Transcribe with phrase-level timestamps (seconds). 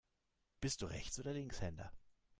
[0.61, 1.91] Bist du Rechts- oder Linkshänder?